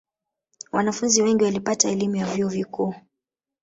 wanafunzi 0.71 1.21
wengi 1.21 1.43
walipata 1.43 1.89
elimu 1.89 2.15
ya 2.15 2.25
vyuo 2.25 2.49
vikuu 2.49 2.95